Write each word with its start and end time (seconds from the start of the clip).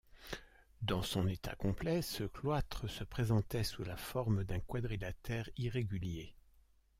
Dans 0.81 1.03
son 1.03 1.27
état 1.27 1.53
complet, 1.53 2.01
ce 2.01 2.23
cloître 2.23 2.87
se 2.89 3.03
présentait 3.03 3.63
sous 3.63 3.83
la 3.83 3.95
forme 3.97 4.43
d’un 4.45 4.59
quadrilatère 4.59 5.47
irrégulier. 5.57 6.33